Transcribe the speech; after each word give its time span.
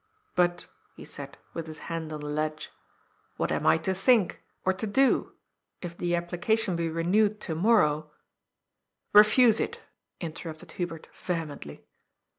''But," 0.41 0.65
he 0.95 1.05
said, 1.05 1.37
with 1.53 1.67
his 1.67 1.77
hand 1.85 2.11
on 2.11 2.21
the 2.21 2.25
ledge, 2.25 2.71
*^ 2.73 2.77
what 3.37 3.51
am 3.51 3.67
I 3.67 3.77
to 3.85 3.93
think? 3.93 4.43
Or 4.65 4.73
to 4.73 4.87
do? 4.87 5.33
If 5.79 5.95
the 5.95 6.15
application 6.15 6.75
be 6.75 6.89
renewed 6.89 7.39
to 7.41 7.53
morrow 7.53 8.09
""Bef 9.13 9.37
use 9.37 9.59
it," 9.59 9.81
interrupted 10.19 10.71
Hubert 10.71 11.07
vehemently. 11.13 11.85